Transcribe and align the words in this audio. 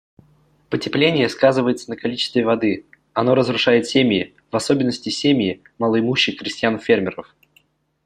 Потепление 0.71 1.29
сказывается 1.29 1.87
на 1.91 1.95
количестве 1.95 2.43
воды; 2.43 2.87
оно 3.13 3.35
разрушает 3.35 3.85
семьи, 3.85 4.33
в 4.51 4.55
особенности 4.55 5.09
семьи 5.09 5.61
малоимущих 5.77 6.39
крестьян-фермеров. 6.39 7.35